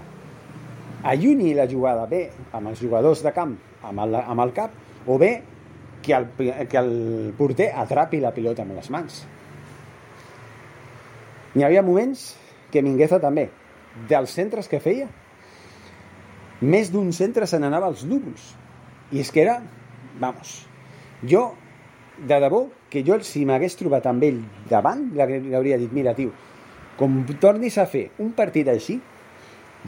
allunyi 1.03 1.51
la 1.57 1.67
jugada 1.69 2.07
bé 2.07 2.23
amb 2.55 2.71
els 2.71 2.79
jugadors 2.79 3.21
de 3.23 3.33
camp 3.35 3.57
amb 3.83 4.05
el, 4.05 4.15
amb 4.15 4.43
el 4.45 4.53
cap 4.55 5.07
o 5.07 5.17
bé 5.19 5.33
que 6.03 6.13
el, 6.15 6.27
que 6.69 6.79
el 6.79 7.33
porter 7.37 7.71
atrapi 7.75 8.19
la 8.23 8.33
pilota 8.35 8.63
amb 8.63 8.75
les 8.75 8.89
mans. 8.91 9.19
N'hi 11.53 11.63
havia 11.67 11.83
moments 11.85 12.33
que 12.73 12.81
Mingueza 12.81 13.19
també, 13.21 13.47
dels 14.09 14.33
centres 14.33 14.67
que 14.71 14.81
feia, 14.83 15.07
més 16.63 16.89
d'un 16.91 17.11
centre 17.13 17.47
se 17.47 17.59
n'anava 17.59 17.91
als 17.91 18.03
núvols. 18.07 18.53
I 19.13 19.21
és 19.21 19.29
que 19.31 19.43
era, 19.43 19.59
vamos, 20.19 20.63
jo, 21.29 21.51
de 22.17 22.39
debò, 22.39 22.67
que 22.89 23.03
jo 23.05 23.17
si 23.25 23.45
m'hagués 23.45 23.77
trobat 23.79 24.05
amb 24.09 24.23
ell 24.23 24.41
davant, 24.69 25.07
li 25.13 25.55
hauria 25.55 25.79
dit, 25.81 25.91
mira, 25.93 26.13
tio, 26.17 26.33
com 26.97 27.23
tornis 27.41 27.77
a 27.81 27.87
fer 27.89 28.09
un 28.21 28.31
partit 28.37 28.69
així, 28.69 28.99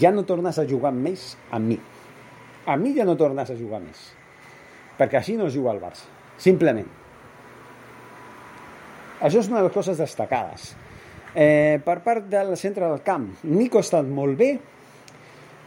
ja 0.02 0.12
no 0.12 0.26
tornes 0.28 0.58
a 0.60 0.66
jugar 0.68 0.92
més 0.96 1.36
amb 1.54 1.74
mi. 1.74 1.80
A 2.66 2.76
mi 2.82 2.96
ja 2.96 3.06
no 3.06 3.16
tornes 3.16 3.50
a 3.50 3.58
jugar 3.58 3.80
més. 3.84 4.10
Perquè 4.98 5.20
així 5.20 5.36
no 5.38 5.52
juga 5.54 5.76
el 5.76 5.82
Barça. 5.84 6.08
Simplement. 6.42 6.88
Això 9.22 9.40
és 9.40 9.50
una 9.50 9.62
de 9.62 9.68
les 9.68 9.76
coses 9.76 10.00
destacades. 10.02 10.74
Eh, 11.36 11.80
per 11.84 12.00
part 12.04 12.26
del 12.32 12.56
centre 12.58 12.88
del 12.88 13.04
camp, 13.04 13.28
Nico 13.44 13.80
ha 13.80 13.86
estat 13.86 14.08
molt 14.08 14.38
bé, 14.40 14.54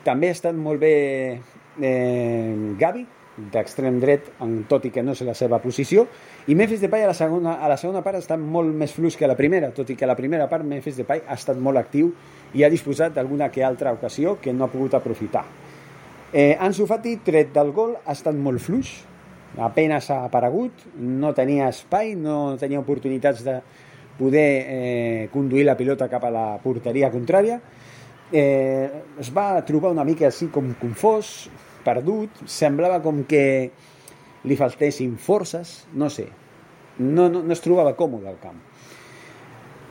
també 0.04 0.30
ha 0.30 0.36
estat 0.36 0.56
molt 0.56 0.80
bé 0.80 0.92
eh, 1.36 2.74
Gavi, 2.80 3.04
d'extrem 3.52 3.98
dret, 4.02 4.32
tot 4.68 4.86
i 4.88 4.92
que 4.94 5.04
no 5.04 5.14
és 5.14 5.22
la 5.26 5.36
seva 5.38 5.60
posició, 5.62 6.06
i 6.48 6.54
Memphis 6.54 6.80
Depay 6.80 7.02
a 7.04 7.10
la 7.10 7.14
segona, 7.14 7.58
a 7.60 7.68
la 7.68 7.76
segona 7.76 8.00
part 8.00 8.16
ha 8.16 8.22
estat 8.24 8.40
molt 8.40 8.72
més 8.72 8.94
fluix 8.96 9.18
que 9.20 9.28
la 9.28 9.36
primera, 9.36 9.68
tot 9.76 9.90
i 9.92 9.96
que 9.96 10.06
a 10.06 10.08
la 10.08 10.16
primera 10.16 10.46
part 10.48 10.64
Memphis 10.64 10.96
Depay 10.96 11.20
ha 11.28 11.36
estat 11.36 11.58
molt 11.60 11.76
actiu 11.76 12.08
i 12.56 12.64
ha 12.64 12.70
disposat 12.72 13.12
d'alguna 13.12 13.50
que 13.52 13.60
altra 13.64 13.92
ocasió 13.92 14.38
que 14.40 14.54
no 14.56 14.64
ha 14.64 14.70
pogut 14.72 14.96
aprofitar. 14.96 15.44
Eh, 16.32 16.56
Ansu 16.60 16.86
Fati, 16.88 17.18
tret 17.24 17.52
del 17.52 17.74
gol, 17.76 17.92
ha 18.00 18.16
estat 18.16 18.36
molt 18.36 18.64
fluix, 18.64 18.94
apenas 19.60 20.08
ha 20.08 20.22
aparegut, 20.24 20.86
no 20.96 21.34
tenia 21.36 21.68
espai, 21.68 22.14
no 22.16 22.56
tenia 22.56 22.80
oportunitats 22.80 23.44
de 23.44 23.58
poder 24.16 24.48
eh, 24.48 25.28
conduir 25.32 25.66
la 25.68 25.76
pilota 25.76 26.08
cap 26.08 26.24
a 26.24 26.32
la 26.32 26.46
porteria 26.64 27.12
contrària. 27.12 27.60
Eh, 28.32 28.88
es 29.20 29.28
va 29.36 29.50
trobar 29.68 29.92
una 29.92 30.04
mica 30.04 30.28
així 30.32 30.48
com 30.52 30.72
confós, 30.80 31.50
perdut, 31.84 32.44
semblava 32.48 33.02
com 33.04 33.22
que 33.28 33.44
li 34.44 34.56
faltessin 34.56 35.16
forces, 35.18 35.86
no 35.94 36.10
sé, 36.10 36.28
no, 36.98 37.28
no, 37.28 37.42
no 37.42 37.52
es 37.54 37.62
trobava 37.64 37.96
còmode 37.98 38.28
al 38.30 38.38
camp. 38.42 38.60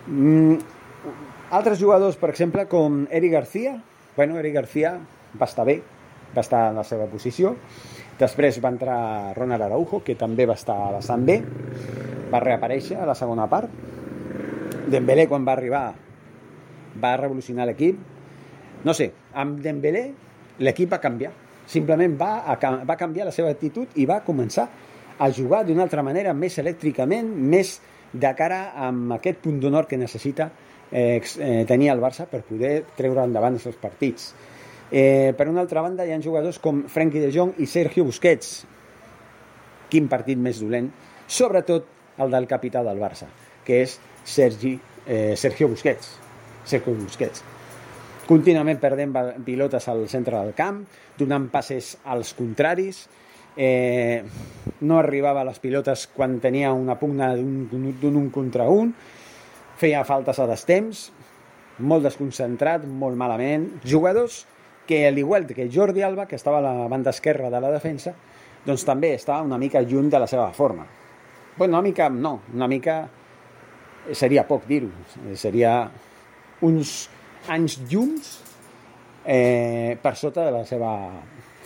Mm, 0.08 0.58
altres 1.52 1.80
jugadors, 1.80 2.18
per 2.20 2.32
exemple, 2.32 2.68
com 2.72 3.06
Eric 3.12 3.32
García, 3.32 3.78
bueno, 4.16 4.40
Eric 4.40 4.56
García 4.56 4.98
va 5.40 5.46
estar 5.46 5.66
bé, 5.68 5.82
va 6.36 6.42
estar 6.42 6.70
en 6.72 6.80
la 6.80 6.84
seva 6.88 7.08
posició, 7.12 7.56
després 8.20 8.60
va 8.64 8.74
entrar 8.74 9.00
Ronald 9.38 9.68
Araujo, 9.68 10.02
que 10.04 10.16
també 10.16 10.48
va 10.50 10.58
estar 10.58 10.78
bastant 10.96 11.26
bé, 11.28 11.42
va 12.32 12.44
reaparèixer 12.44 13.00
a 13.02 13.08
la 13.08 13.16
segona 13.16 13.48
part, 13.52 13.72
Dembélé 14.88 15.26
quan 15.28 15.44
va 15.44 15.52
arribar 15.52 15.82
va 17.02 17.18
revolucionar 17.20 17.66
l'equip, 17.68 17.98
no 18.88 18.94
sé, 18.96 19.12
amb 19.36 19.60
Dembélé 19.62 20.06
l'equip 20.64 20.94
va 20.94 21.02
canviar, 21.04 21.34
simplement 21.68 22.16
va, 22.20 22.32
a, 22.48 22.58
va 22.88 22.98
canviar 23.00 23.28
la 23.28 23.36
seva 23.36 23.52
actitud 23.54 23.98
i 24.00 24.08
va 24.10 24.22
començar 24.26 24.68
a 25.18 25.30
jugar 25.34 25.64
d'una 25.66 25.84
altra 25.88 26.04
manera, 26.06 26.34
més 26.34 26.58
elèctricament, 26.62 27.28
més 27.28 27.78
de 28.14 28.30
cara 28.38 28.72
amb 28.88 29.16
aquest 29.18 29.42
punt 29.44 29.60
d'honor 29.60 29.88
que 29.90 29.98
necessita 30.00 30.50
eh, 30.92 31.20
eh, 31.20 31.66
tenir 31.68 31.92
el 31.92 32.04
Barça 32.04 32.28
per 32.30 32.44
poder 32.48 32.80
treure 32.98 33.26
endavant 33.26 33.58
els 33.58 33.68
seus 33.68 33.80
partits. 33.82 34.32
Eh, 34.92 35.34
per 35.36 35.50
una 35.52 35.66
altra 35.66 35.84
banda, 35.84 36.06
hi 36.06 36.14
ha 36.16 36.22
jugadors 36.24 36.62
com 36.64 36.86
Frenkie 36.88 37.26
de 37.26 37.34
Jong 37.34 37.58
i 37.60 37.68
Sergio 37.68 38.08
Busquets. 38.08 38.62
Quin 39.92 40.08
partit 40.12 40.40
més 40.40 40.62
dolent, 40.64 40.88
sobretot 41.28 41.92
el 42.24 42.32
del 42.32 42.48
capità 42.48 42.86
del 42.86 43.04
Barça, 43.04 43.28
que 43.68 43.84
és 43.84 44.00
Sergi, 44.24 44.78
eh, 45.06 45.36
Sergio 45.36 45.68
Busquets. 45.74 46.16
Sergio 46.68 46.96
Busquets 46.96 47.57
contínuament 48.28 48.80
perdent 48.82 49.16
pilotes 49.46 49.88
al 49.88 50.06
centre 50.12 50.38
del 50.38 50.54
camp, 50.58 50.84
donant 51.18 51.48
passes 51.54 51.96
als 52.06 52.34
contraris, 52.38 53.06
eh, 53.58 54.24
no 54.82 55.00
arribava 55.00 55.42
a 55.42 55.48
les 55.48 55.60
pilotes 55.60 56.06
quan 56.14 56.38
tenia 56.40 56.74
una 56.74 56.98
pugna 57.00 57.34
d'un 57.36 58.20
un 58.22 58.30
contra 58.30 58.68
un, 58.70 58.94
feia 59.78 60.04
faltes 60.06 60.40
a 60.40 60.48
destemps, 60.50 61.08
molt 61.80 62.06
desconcentrat, 62.06 62.86
molt 62.86 63.18
malament, 63.18 63.68
jugadors 63.86 64.46
que, 64.88 65.06
al 65.08 65.18
igual 65.18 65.46
que 65.48 65.70
Jordi 65.74 66.02
Alba, 66.02 66.28
que 66.28 66.36
estava 66.36 66.60
a 66.60 66.66
la 66.66 66.88
banda 66.88 67.12
esquerra 67.12 67.50
de 67.50 67.62
la 67.62 67.72
defensa, 67.72 68.14
doncs 68.66 68.86
també 68.86 69.14
estava 69.16 69.46
una 69.46 69.58
mica 69.58 69.82
lluny 69.82 70.10
de 70.10 70.20
la 70.20 70.28
seva 70.28 70.52
forma. 70.54 70.86
Bueno, 71.58 71.78
una 71.78 71.82
mica 71.82 72.10
no, 72.10 72.42
una 72.54 72.68
mica 72.68 73.08
seria 74.14 74.46
poc 74.48 74.66
dir-ho, 74.68 74.90
seria 75.36 75.90
uns 76.62 77.10
anys 77.54 77.78
llums 77.90 78.32
eh, 79.26 79.98
per 80.02 80.16
sota 80.16 80.46
de 80.46 80.54
la 80.56 80.64
seva 80.66 80.92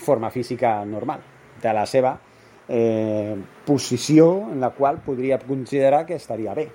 forma 0.02 0.32
física 0.34 0.80
normal, 0.86 1.22
de 1.62 1.74
la 1.74 1.86
seva 1.86 2.16
eh, 2.68 3.36
posició 3.66 4.48
en 4.52 4.62
la 4.62 4.72
qual 4.74 5.02
podria 5.06 5.40
considerar 5.40 6.06
que 6.06 6.18
estaria 6.18 6.56
bé. 6.58 6.68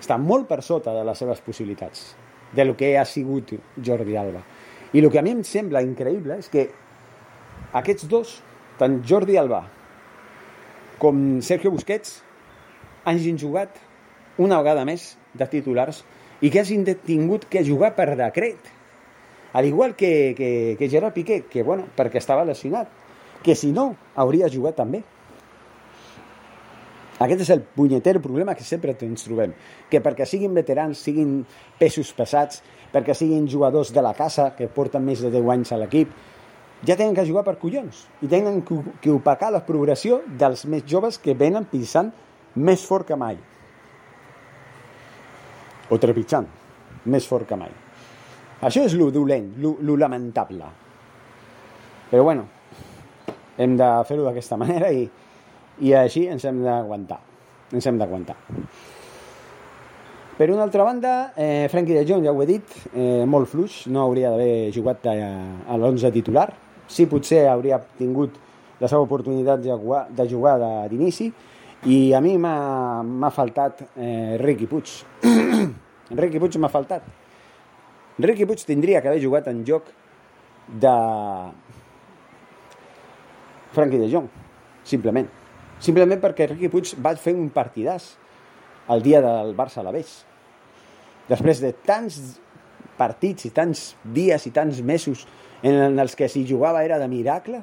Està 0.00 0.16
molt 0.20 0.48
per 0.48 0.62
sota 0.62 0.94
de 0.96 1.04
les 1.04 1.18
seves 1.18 1.40
possibilitats, 1.44 2.14
de 2.52 2.64
lo 2.64 2.76
que 2.76 2.96
ha 2.98 3.04
sigut 3.04 3.54
Jordi 3.84 4.16
Alba. 4.16 4.42
I 4.92 5.02
el 5.02 5.10
que 5.10 5.20
a 5.20 5.24
mi 5.24 5.34
em 5.34 5.42
sembla 5.44 5.82
increïble 5.84 6.38
és 6.40 6.48
que 6.52 6.68
aquests 7.76 8.06
dos, 8.08 8.36
tant 8.78 9.00
Jordi 9.04 9.36
Alba 9.36 9.64
com 10.98 11.42
Sergio 11.44 11.70
Busquets, 11.74 12.22
hagin 13.04 13.36
jugat 13.38 13.76
una 14.40 14.58
vegada 14.62 14.84
més 14.88 15.14
de 15.36 15.46
titulars 15.50 16.02
i 16.40 16.50
que 16.50 16.60
hagin 16.60 16.84
tingut 17.06 17.46
que 17.48 17.64
jugar 17.64 17.94
per 17.96 18.14
decret. 18.16 18.72
Al 19.56 19.64
igual 19.64 19.96
que, 19.96 20.34
que, 20.36 20.76
que 20.78 20.88
Gerard 20.88 21.14
Piqué, 21.14 21.44
que 21.48 21.62
bueno, 21.62 21.86
perquè 21.96 22.20
estava 22.20 22.44
lesionat, 22.44 22.90
que 23.42 23.54
si 23.56 23.72
no, 23.72 23.94
hauria 24.14 24.50
jugat 24.52 24.76
també. 24.76 25.02
Aquest 27.16 27.46
és 27.46 27.50
el 27.54 27.62
punyeter 27.64 28.18
problema 28.20 28.52
que 28.54 28.64
sempre 28.66 28.92
ens 29.06 29.24
trobem, 29.24 29.54
que 29.88 30.02
perquè 30.04 30.26
siguin 30.28 30.52
veterans, 30.52 31.00
siguin 31.00 31.38
pesos 31.80 32.12
pesats, 32.12 32.60
perquè 32.92 33.16
siguin 33.16 33.48
jugadors 33.48 33.94
de 33.96 34.04
la 34.04 34.12
casa 34.12 34.50
que 34.58 34.68
porten 34.68 35.04
més 35.06 35.24
de 35.24 35.32
10 35.32 35.48
anys 35.54 35.72
a 35.72 35.80
l'equip, 35.80 36.12
ja 36.84 36.96
tenen 36.96 37.16
que 37.16 37.24
jugar 37.24 37.46
per 37.46 37.56
collons 37.56 38.04
i 38.20 38.28
tenen 38.28 38.60
que 38.60 39.10
opacar 39.14 39.48
la 39.54 39.64
progressió 39.64 40.20
dels 40.28 40.66
més 40.68 40.84
joves 40.84 41.16
que 41.16 41.32
venen 41.32 41.64
pisant 41.70 42.12
més 42.54 42.84
fort 42.84 43.08
que 43.08 43.16
mai 43.16 43.38
o 45.90 45.98
trepitjant, 46.02 46.48
més 47.06 47.26
fort 47.28 47.46
que 47.48 47.58
mai. 47.58 47.72
Això 48.66 48.82
és 48.86 48.96
lo 48.96 49.10
dolent, 49.12 49.52
lo, 49.62 49.76
lo 49.84 49.96
lamentable. 50.00 50.68
Però 52.10 52.24
bueno, 52.24 52.46
hem 53.58 53.76
de 53.76 53.88
fer-ho 54.08 54.26
d'aquesta 54.26 54.58
manera 54.62 54.90
i, 54.92 55.06
i 55.84 55.96
així 55.96 56.26
ens 56.32 56.44
hem 56.48 56.62
d'aguantar. 56.64 57.20
Ens 57.74 57.86
hem 57.86 57.98
d'aguantar. 58.00 58.36
Per 60.36 60.50
una 60.52 60.66
altra 60.66 60.84
banda, 60.84 61.32
eh, 61.40 61.66
Frankie 61.72 61.96
de 61.96 62.04
Jong, 62.04 62.26
ja 62.26 62.32
ho 62.32 62.42
he 62.44 62.46
dit, 62.46 62.72
eh, 62.92 63.24
molt 63.24 63.48
fluix, 63.48 63.86
no 63.88 64.02
hauria 64.02 64.34
d'haver 64.34 64.70
jugat 64.74 65.06
a, 65.08 65.14
a 65.64 65.78
l'11 65.78 66.12
titular. 66.12 66.50
Sí, 66.92 67.06
potser 67.08 67.46
hauria 67.48 67.78
tingut 67.96 68.36
la 68.76 68.90
seva 68.90 69.00
oportunitat 69.06 69.62
de 69.64 69.72
jugar, 69.72 70.02
de 70.12 70.26
jugar 70.28 70.58
d'inici, 70.90 71.30
i 71.84 72.12
a 72.14 72.20
mi 72.24 72.36
m'ha 72.40 73.30
faltat 73.30 73.82
eh, 73.94 74.36
Riqui 74.40 74.66
Puig. 74.66 74.90
Riqui 76.22 76.40
Puig 76.40 76.56
m'ha 76.58 76.70
faltat. 76.72 77.04
Riqui 78.18 78.46
Puig 78.48 78.64
tindria 78.64 79.02
que 79.02 79.10
haver 79.12 79.20
jugat 79.22 79.50
en 79.52 79.62
joc 79.66 79.90
de 80.66 80.94
Frankie 83.76 84.00
de 84.00 84.08
Jong, 84.08 84.28
simplement. 84.84 85.28
Simplement 85.78 86.22
perquè 86.22 86.48
Riqui 86.48 86.72
Puig 86.72 86.94
va 87.04 87.12
fer 87.20 87.36
un 87.36 87.50
partidàs 87.52 88.14
el 88.90 89.02
dia 89.04 89.20
del 89.20 89.52
Barça 89.58 89.82
a 89.82 89.86
la 89.86 89.92
Beix. 89.92 90.22
Després 91.28 91.60
de 91.60 91.74
tants 91.86 92.18
partits 92.96 93.44
i 93.44 93.52
tants 93.52 93.90
dies 94.02 94.46
i 94.48 94.52
tants 94.54 94.80
mesos 94.80 95.26
en 95.66 95.98
els 96.00 96.14
que 96.16 96.28
si 96.32 96.46
jugava 96.48 96.84
era 96.86 96.98
de 96.98 97.08
miracle, 97.10 97.60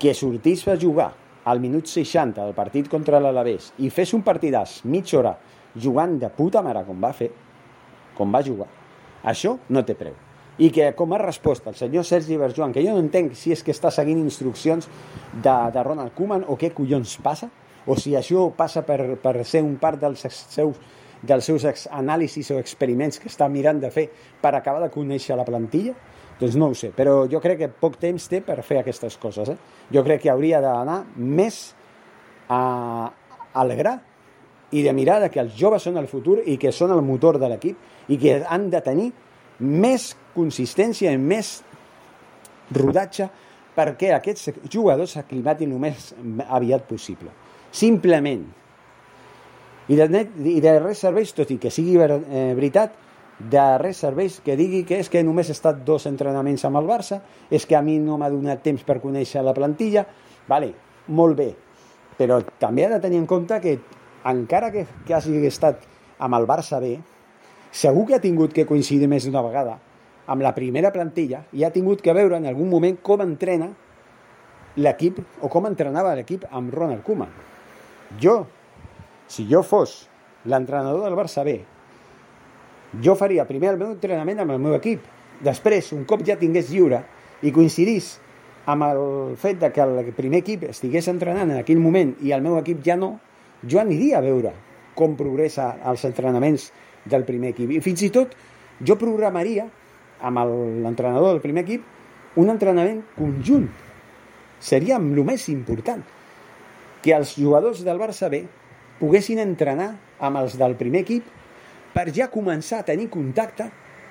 que 0.00 0.14
sortís 0.16 0.64
a 0.68 0.78
jugar 0.80 1.12
al 1.44 1.60
minut 1.60 1.86
60 1.90 2.40
del 2.40 2.54
partit 2.56 2.88
contra 2.88 3.20
l'Alavés 3.20 3.72
i 3.78 3.90
fes 3.92 4.14
un 4.16 4.22
partidàs 4.24 4.80
mitja 4.84 5.18
hora 5.20 5.34
jugant 5.76 6.18
de 6.18 6.30
puta 6.30 6.62
mare 6.62 6.84
com 6.86 7.00
va 7.00 7.12
fer, 7.12 7.30
com 8.14 8.32
va 8.32 8.42
jugar, 8.46 8.68
això 9.24 9.58
no 9.68 9.84
té 9.84 9.96
preu. 9.98 10.14
i 10.56 10.68
que 10.70 10.92
com 10.94 11.12
a 11.12 11.18
resposta 11.18 11.70
el 11.70 11.74
senyor 11.74 12.04
Sergi 12.06 12.36
Berjoan, 12.38 12.72
que 12.72 12.82
jo 12.84 12.92
no 12.94 13.00
entenc 13.02 13.32
si 13.34 13.50
és 13.50 13.62
que 13.66 13.72
està 13.74 13.90
seguint 13.90 14.20
instruccions 14.20 14.86
de, 15.32 15.54
de 15.74 15.82
Ronald 15.82 16.14
Koeman 16.14 16.44
o 16.46 16.54
què 16.54 16.70
collons 16.70 17.16
passa, 17.18 17.48
o 17.86 17.96
si 17.98 18.14
això 18.14 18.44
passa 18.54 18.84
per, 18.86 19.16
per 19.18 19.42
ser 19.44 19.64
un 19.66 19.74
part 19.82 19.98
dels 20.00 20.22
seus, 20.30 20.78
dels 21.22 21.44
seus 21.50 21.66
anàlisis 21.90 22.52
o 22.54 22.60
experiments 22.60 23.18
que 23.18 23.28
està 23.28 23.48
mirant 23.48 23.80
de 23.82 23.90
fer 23.90 24.06
per 24.40 24.54
acabar 24.54 24.84
de 24.84 24.92
conèixer 24.94 25.34
la 25.36 25.44
plantilla, 25.48 25.96
doncs 26.40 26.56
no 26.58 26.70
ho 26.70 26.74
sé, 26.74 26.90
però 26.94 27.24
jo 27.30 27.40
crec 27.42 27.60
que 27.62 27.70
poc 27.80 27.98
temps 28.02 28.26
té 28.30 28.40
per 28.44 28.58
fer 28.66 28.80
aquestes 28.80 29.16
coses. 29.22 29.52
Eh? 29.52 29.56
Jo 29.94 30.02
crec 30.06 30.24
que 30.24 30.32
hauria 30.32 30.60
d'anar 30.64 31.02
més 31.16 31.60
a, 32.48 33.10
al 33.54 33.76
gra 33.78 33.98
i 34.74 34.82
de 34.82 34.92
mirar 34.96 35.20
que 35.30 35.42
els 35.42 35.54
joves 35.58 35.86
són 35.86 36.00
el 36.00 36.08
futur 36.10 36.40
i 36.46 36.56
que 36.58 36.72
són 36.72 36.90
el 36.94 37.02
motor 37.06 37.38
de 37.38 37.50
l'equip 37.52 38.10
i 38.10 38.18
que 38.18 38.40
han 38.42 38.68
de 38.72 38.80
tenir 38.84 39.12
més 39.60 40.10
consistència 40.34 41.12
i 41.14 41.20
més 41.20 41.60
rodatge 42.74 43.28
perquè 43.74 44.12
aquests 44.14 44.50
jugadors 44.70 45.14
s'aclimatin 45.14 45.72
el 45.74 45.80
més 45.82 46.12
aviat 46.48 46.86
possible. 46.88 47.30
Simplement. 47.74 48.44
I 49.90 49.96
de, 49.98 50.06
net, 50.08 50.36
I 50.38 50.60
de 50.64 50.76
res 50.80 51.02
serveix, 51.04 51.34
tot 51.36 51.50
i 51.52 51.58
que 51.60 51.72
sigui 51.74 51.98
ver, 52.00 52.10
eh, 52.16 52.52
veritat, 52.56 52.94
de 53.38 53.64
res 53.82 53.98
serveix 54.04 54.38
que 54.44 54.56
digui 54.56 54.84
que 54.86 55.00
és 55.02 55.10
que 55.10 55.22
només 55.26 55.48
he 55.50 55.56
estat 55.56 55.82
dos 55.86 56.06
entrenaments 56.06 56.64
amb 56.64 56.78
el 56.78 56.86
Barça, 56.86 57.20
és 57.50 57.66
que 57.66 57.76
a 57.76 57.82
mi 57.82 57.98
no 57.98 58.18
m'ha 58.18 58.30
donat 58.30 58.62
temps 58.62 58.84
per 58.86 59.00
conèixer 59.02 59.42
la 59.42 59.54
plantilla, 59.54 60.06
vale, 60.48 60.72
molt 61.08 61.36
bé, 61.36 61.50
però 62.18 62.40
també 62.62 62.86
ha 62.86 62.92
de 62.94 63.00
tenir 63.02 63.18
en 63.18 63.26
compte 63.26 63.58
que 63.60 63.78
encara 64.30 64.70
que, 64.72 64.86
que 65.06 65.14
hagi 65.14 65.42
estat 65.46 65.82
amb 66.18 66.38
el 66.38 66.46
Barça 66.46 66.80
B, 66.80 66.94
segur 67.74 68.06
que 68.06 68.14
ha 68.14 68.22
tingut 68.22 68.54
que 68.54 68.66
coincidir 68.66 69.10
més 69.10 69.26
d'una 69.26 69.42
vegada 69.42 69.80
amb 70.26 70.42
la 70.42 70.54
primera 70.56 70.92
plantilla 70.92 71.42
i 71.52 71.64
ha 71.64 71.72
tingut 71.74 72.00
que 72.00 72.14
veure 72.16 72.38
en 72.38 72.46
algun 72.48 72.70
moment 72.70 72.96
com 73.02 73.20
entrena 73.20 73.72
l'equip 74.76 75.20
o 75.42 75.50
com 75.50 75.66
entrenava 75.68 76.14
l'equip 76.16 76.46
amb 76.50 76.72
Ronald 76.74 77.02
Koeman. 77.04 77.30
Jo, 78.20 78.44
si 79.26 79.46
jo 79.50 79.62
fos 79.62 80.04
l'entrenador 80.44 81.04
del 81.04 81.18
Barça 81.18 81.44
B, 81.44 81.60
jo 83.02 83.14
faria 83.18 83.46
primer 83.48 83.72
el 83.74 83.80
meu 83.80 83.94
entrenament 83.94 84.42
amb 84.44 84.54
el 84.54 84.62
meu 84.62 84.74
equip. 84.76 85.02
Després, 85.44 85.92
un 85.96 86.04
cop 86.08 86.22
ja 86.26 86.38
tingués 86.40 86.70
lliure 86.70 87.02
i 87.42 87.52
coincidís 87.52 88.14
amb 88.70 88.86
el 88.86 89.34
fet 89.40 89.58
de 89.60 89.70
que 89.72 89.82
el 89.84 90.12
primer 90.16 90.40
equip 90.44 90.68
estigués 90.70 91.08
entrenant 91.12 91.50
en 91.50 91.60
aquell 91.60 91.80
moment 91.82 92.14
i 92.24 92.32
el 92.32 92.44
meu 92.44 92.56
equip 92.60 92.80
ja 92.84 92.96
no, 92.96 93.18
jo 93.66 93.80
aniria 93.80 94.18
a 94.18 94.24
veure 94.24 94.54
com 94.96 95.16
progressa 95.18 95.74
els 95.84 96.04
entrenaments 96.06 96.70
del 97.04 97.26
primer 97.28 97.52
equip. 97.52 97.74
I 97.74 97.82
fins 97.84 98.04
i 98.06 98.10
tot 98.14 98.32
jo 98.80 98.96
programaria 99.00 99.66
amb 100.24 100.40
l'entrenador 100.84 101.34
del 101.34 101.42
primer 101.44 101.64
equip 101.66 102.40
un 102.40 102.50
entrenament 102.50 103.02
conjunt. 103.18 103.68
Seria 104.60 104.96
el 104.96 105.24
més 105.26 105.48
important 105.52 106.02
que 107.04 107.12
els 107.12 107.34
jugadors 107.36 107.84
del 107.84 108.00
Barça 108.00 108.30
B 108.32 108.44
poguessin 108.98 109.42
entrenar 109.42 109.92
amb 110.24 110.40
els 110.40 110.56
del 110.56 110.76
primer 110.80 111.02
equip 111.04 111.26
per 111.94 112.10
ja 112.14 112.30
començar 112.30 112.82
a 112.82 112.88
tenir 112.90 113.08
contacte 113.10 113.68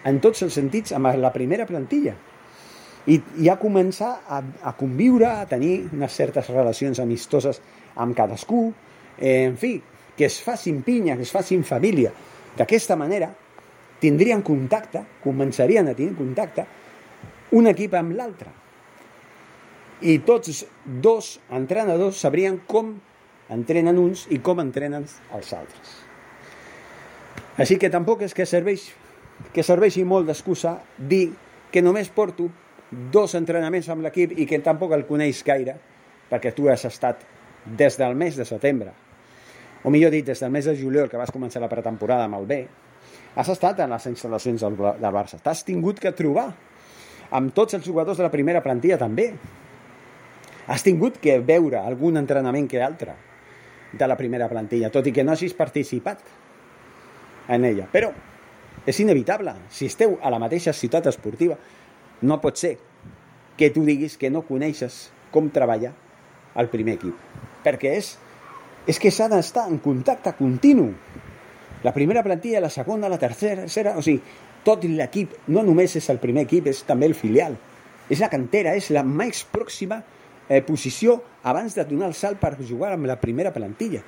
en 0.07 0.19
tots 0.23 0.43
els 0.45 0.55
sentits 0.55 0.95
amb 0.95 1.11
la 1.19 1.31
primera 1.35 1.67
plantilla 1.67 2.15
i 3.07 3.17
ja 3.43 3.57
començar 3.59 4.13
a, 4.31 4.39
a 4.63 4.71
conviure, 4.79 5.27
a 5.27 5.47
tenir 5.49 5.89
unes 5.91 6.13
certes 6.15 6.47
relacions 6.49 7.01
amistoses 7.03 7.59
amb 7.99 8.15
cadascú, 8.15 8.69
eh, 9.17 9.43
en 9.49 9.57
fi, 9.59 9.75
que 10.15 10.29
es 10.29 10.39
facin 10.41 10.81
pinya, 10.83 11.17
que 11.17 11.27
es 11.27 11.33
facin 11.33 11.65
família. 11.67 12.13
D'aquesta 12.55 12.95
manera 12.95 13.31
tindrien 13.99 14.43
contacte, 14.45 15.03
començarien 15.23 15.89
a 15.89 15.95
tenir 15.97 16.15
contacte 16.15 16.65
un 17.59 17.67
equip 17.71 17.95
amb 17.99 18.15
l'altre. 18.15 18.51
I 20.03 20.19
tots 20.27 20.63
dos 20.85 21.37
entrenadors 21.51 22.23
sabrien 22.23 22.61
com 22.67 22.95
entrenen 23.53 23.99
uns 23.99 24.27
i 24.31 24.39
com 24.43 24.63
entrenen 24.63 25.07
els 25.35 25.53
altres. 25.55 26.12
Així 27.57 27.77
que 27.77 27.91
tampoc 27.93 28.23
és 28.25 28.33
que 28.33 28.47
serveix 28.49 28.89
que 29.53 29.63
serveixi 29.65 30.03
molt 30.07 30.27
d'excusa 30.29 30.77
dir 30.97 31.33
que 31.73 31.81
només 31.81 32.09
porto 32.13 32.47
dos 33.11 33.33
entrenaments 33.35 33.89
amb 33.89 34.05
l'equip 34.05 34.35
i 34.37 34.45
que 34.49 34.61
tampoc 34.63 34.93
el 34.93 35.05
coneix 35.09 35.41
gaire 35.45 35.75
perquè 36.29 36.53
tu 36.53 36.69
has 36.69 36.85
estat 36.85 37.25
des 37.65 37.97
del 37.97 38.15
mes 38.15 38.37
de 38.37 38.45
setembre 38.45 38.93
o 39.83 39.91
millor 39.91 40.13
dit, 40.13 40.25
des 40.25 40.39
del 40.39 40.53
mes 40.53 40.65
de 40.65 40.75
juliol 40.77 41.09
que 41.09 41.19
vas 41.19 41.33
començar 41.33 41.61
la 41.61 41.69
pretemporada 41.69 42.29
amb 42.29 42.39
el 42.39 42.47
B 42.47 42.61
has 43.35 43.49
estat 43.49 43.81
en 43.83 43.91
les 43.93 44.05
instal·lacions 44.11 44.61
del, 44.61 44.77
del 44.77 45.13
Barça. 45.13 45.39
T'has 45.41 45.63
tingut 45.65 45.99
que 45.99 46.13
trobar 46.15 46.51
amb 47.33 47.53
tots 47.55 47.73
els 47.73 47.85
jugadors 47.85 48.19
de 48.19 48.25
la 48.27 48.31
primera 48.33 48.61
plantilla 48.61 48.99
també. 49.01 49.31
Has 50.69 50.85
tingut 50.85 51.17
que 51.21 51.39
veure 51.43 51.81
algun 51.81 52.21
entrenament 52.21 52.69
que 52.69 52.81
altre 52.83 53.17
de 53.93 54.07
la 54.07 54.17
primera 54.17 54.47
plantilla, 54.49 54.89
tot 54.93 55.05
i 55.05 55.13
que 55.13 55.25
no 55.25 55.33
hagis 55.33 55.53
participat 55.57 56.21
en 57.47 57.65
ella. 57.65 57.87
Però 57.91 58.11
és 58.85 58.99
inevitable. 58.99 59.55
Si 59.69 59.87
esteu 59.87 60.17
a 60.21 60.31
la 60.33 60.39
mateixa 60.43 60.73
ciutat 60.73 61.07
esportiva, 61.11 61.57
no 62.21 62.39
pot 62.41 62.59
ser 62.59 62.77
que 63.57 63.69
tu 63.69 63.83
diguis 63.85 64.17
que 64.17 64.31
no 64.33 64.43
coneixes 64.47 65.09
com 65.31 65.49
treballa 65.53 65.93
el 66.59 66.69
primer 66.71 66.97
equip. 66.99 67.17
Perquè 67.63 67.93
és, 67.99 68.15
és 68.87 68.99
que 68.99 69.11
s'ha 69.11 69.29
d'estar 69.31 69.67
en 69.71 69.79
contacte 69.83 70.33
continu 70.37 70.91
la 71.83 71.93
primera 71.93 72.23
plantilla, 72.23 72.61
la 72.63 72.71
segona, 72.71 73.09
la 73.11 73.19
tercera, 73.19 73.63
tercera, 73.67 73.97
o 73.99 74.03
sigui, 74.03 74.21
tot 74.63 74.85
l'equip, 74.87 75.35
no 75.51 75.63
només 75.67 75.97
és 75.99 76.09
el 76.11 76.21
primer 76.23 76.45
equip, 76.47 76.69
és 76.71 76.83
també 76.87 77.09
el 77.09 77.15
filial. 77.19 77.57
És 78.11 78.21
la 78.23 78.29
cantera, 78.31 78.75
és 78.75 78.89
la 78.95 79.03
més 79.03 79.43
pròxima 79.51 79.99
eh, 80.47 80.61
posició 80.63 81.19
abans 81.43 81.75
de 81.75 81.83
donar 81.87 82.11
el 82.11 82.15
salt 82.15 82.39
per 82.39 82.55
jugar 82.63 82.93
amb 82.95 83.07
la 83.09 83.19
primera 83.19 83.51
plantilla. 83.55 84.03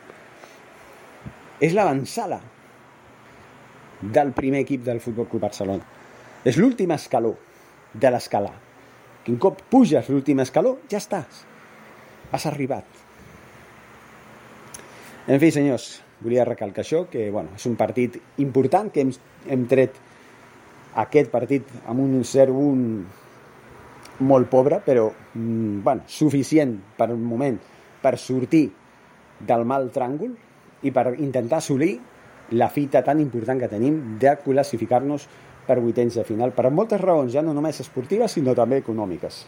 És 1.60 1.76
l'avançala 1.76 2.40
del 4.14 4.34
primer 4.34 4.62
equip 4.66 4.84
del 4.86 5.02
Futbol 5.02 5.28
Club 5.30 5.48
Barcelona. 5.48 5.86
És 6.46 6.60
l'últim 6.62 6.92
escaló 6.94 7.34
de 7.94 8.12
l'escala. 8.12 8.52
Que 9.24 9.34
un 9.34 9.40
cop 9.42 9.62
puges 9.72 10.10
l'últim 10.12 10.40
escaló, 10.44 10.78
ja 10.92 11.00
estàs. 11.02 11.44
Has 12.32 12.46
arribat. 12.50 12.86
En 15.26 15.40
fi, 15.42 15.50
senyors, 15.52 16.02
volia 16.22 16.46
recalcar 16.46 16.84
això, 16.84 17.06
que 17.10 17.32
bueno, 17.34 17.50
és 17.58 17.66
un 17.66 17.76
partit 17.80 18.20
important, 18.44 18.92
que 18.94 19.02
hem, 19.02 19.12
hem 19.50 19.66
tret 19.70 19.98
aquest 21.02 21.32
partit 21.34 21.72
amb 21.90 22.04
un 22.04 22.20
0-1 22.22 22.86
molt 24.26 24.50
pobre, 24.52 24.80
però 24.86 25.10
mm, 25.10 25.82
bueno, 25.84 26.06
suficient 26.08 26.78
per 26.98 27.10
un 27.12 27.24
moment 27.26 27.58
per 28.02 28.18
sortir 28.22 28.70
del 29.40 29.66
mal 29.68 29.90
tràngol 29.92 30.36
i 30.86 30.92
per 30.94 31.16
intentar 31.18 31.60
assolir 31.60 31.98
la 32.52 32.70
fita 32.70 33.04
tan 33.04 33.20
important 33.20 33.60
que 33.60 33.70
tenim 33.72 34.18
de 34.22 34.36
classificar-nos 34.44 35.28
per 35.66 35.80
vuitens 35.82 36.14
de 36.14 36.24
final, 36.24 36.54
per 36.54 36.70
moltes 36.70 37.02
raons, 37.02 37.34
ja 37.34 37.42
no 37.42 37.54
només 37.54 37.80
esportives, 37.82 38.38
sinó 38.38 38.54
també 38.54 38.84
econòmiques. 38.84 39.46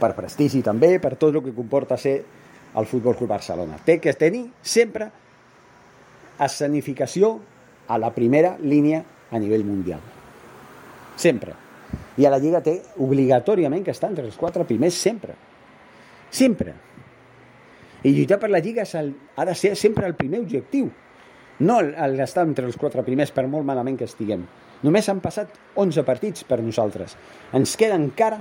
Per 0.00 0.10
prestigi 0.16 0.62
també, 0.66 0.96
per 0.98 1.14
tot 1.14 1.36
el 1.36 1.44
que 1.44 1.54
comporta 1.54 1.96
ser 1.96 2.16
el 2.74 2.86
Futbol 2.86 3.14
Club 3.16 3.30
Barcelona. 3.30 3.78
Té 3.84 4.00
que 4.02 4.14
tenir 4.18 4.48
sempre 4.62 5.10
escenificació 6.42 7.36
a 7.86 7.98
la 7.98 8.10
primera 8.14 8.56
línia 8.58 9.04
a 9.30 9.38
nivell 9.38 9.64
mundial. 9.64 10.00
Sempre. 11.16 11.54
I 12.16 12.26
a 12.26 12.32
la 12.32 12.40
Lliga 12.40 12.62
té 12.64 12.78
obligatòriament 13.04 13.84
que 13.84 13.92
estar 13.94 14.10
entre 14.10 14.26
els 14.26 14.36
quatre 14.36 14.64
primers 14.68 14.96
sempre. 14.96 15.36
Sempre. 16.32 16.74
I 18.02 18.10
lluitar 18.10 18.40
per 18.42 18.50
la 18.50 18.60
Lliga 18.60 18.84
el, 18.98 19.12
ha 19.36 19.44
de 19.46 19.54
ser 19.54 19.76
sempre 19.76 20.06
el 20.08 20.16
primer 20.18 20.40
objectiu. 20.40 20.90
No 21.60 21.80
el, 21.80 22.16
d'estar 22.16 22.46
entre 22.48 22.66
els 22.66 22.78
quatre 22.80 23.04
primers 23.06 23.30
per 23.34 23.46
molt 23.46 23.66
malament 23.68 23.98
que 24.00 24.08
estiguem. 24.08 24.46
Només 24.82 25.08
han 25.08 25.20
passat 25.22 25.54
11 25.78 26.02
partits 26.06 26.46
per 26.48 26.58
nosaltres. 26.62 27.14
Ens 27.54 27.76
queden 27.78 28.08
encara 28.08 28.40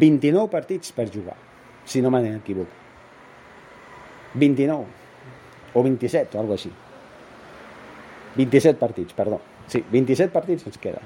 29 0.00 0.48
partits 0.48 0.94
per 0.96 1.10
jugar, 1.12 1.36
si 1.84 2.00
no 2.00 2.12
m'equivoco. 2.14 2.84
29 4.34 4.84
o 5.74 5.82
27 5.82 6.36
o 6.36 6.40
alguna 6.40 6.56
així 6.58 6.70
27 8.34 8.78
partits, 8.80 9.14
perdó 9.14 9.40
sí, 9.70 9.84
27 9.90 10.32
partits 10.34 10.66
ens 10.66 10.80
queda 10.82 11.02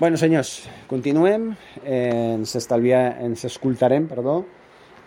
Bueno, 0.00 0.16
senyors, 0.16 0.62
continuem. 0.88 1.50
Eh, 1.84 2.32
ens, 2.38 2.54
estalvia, 2.56 3.18
ens 3.20 3.42
escoltarem 3.44 4.06
perdó, 4.08 4.38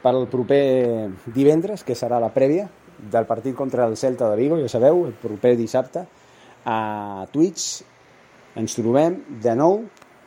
per 0.03 0.11
al 0.11 0.27
proper 0.27 1.09
divendres, 1.33 1.85
que 1.87 1.95
serà 1.95 2.19
la 2.19 2.33
prèvia 2.35 2.67
del 3.11 3.25
partit 3.25 3.55
contra 3.55 3.87
el 3.87 3.95
Celta 3.97 4.29
de 4.29 4.37
Vigo, 4.37 4.59
ja 4.59 4.69
sabeu, 4.69 5.05
el 5.07 5.15
proper 5.15 5.55
dissabte, 5.57 6.03
a 6.65 7.25
Twitch. 7.31 7.83
Ens 8.59 8.75
trobem 8.77 9.17
de 9.41 9.55
nou 9.57 9.79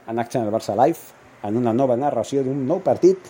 en 0.08 0.18
Action 0.18 0.48
Barça 0.50 0.74
Live, 0.78 1.12
en 1.46 1.60
una 1.60 1.74
nova 1.76 1.96
narració 2.00 2.42
d'un 2.42 2.64
nou 2.66 2.80
partit 2.82 3.28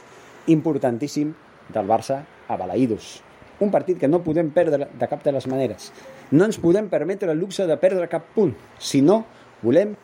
importantíssim 0.48 1.34
del 1.74 1.90
Barça 1.90 2.22
a 2.48 2.56
Balaïdos. 2.56 3.16
Un 3.60 3.72
partit 3.72 3.98
que 3.98 4.08
no 4.08 4.22
podem 4.24 4.52
perdre 4.54 4.86
de 4.92 5.08
cap 5.10 5.24
de 5.24 5.34
les 5.34 5.48
maneres. 5.50 5.90
No 6.30 6.46
ens 6.46 6.60
podem 6.62 6.88
permetre 6.92 7.32
el 7.32 7.40
luxe 7.42 7.66
de 7.66 7.76
perdre 7.80 8.08
cap 8.12 8.30
punt, 8.36 8.54
si 8.78 9.02
no 9.02 9.24
volem 9.62 9.96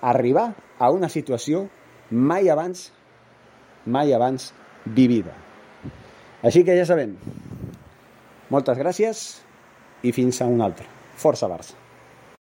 arribar 0.00 0.48
a 0.78 0.90
una 0.94 1.12
situació 1.12 1.66
mai 2.10 2.48
abans, 2.48 2.88
mai 3.84 4.14
abans 4.16 4.50
vivida. 4.86 5.49
Així 6.40 6.64
que 6.64 6.76
ja 6.78 6.86
sabem. 6.88 7.16
Moltes 8.50 8.78
gràcies 8.80 9.24
i 10.02 10.12
fins 10.16 10.40
a 10.40 10.48
un 10.48 10.64
altre. 10.64 10.88
Força 11.20 11.48
Barça. 11.50 11.76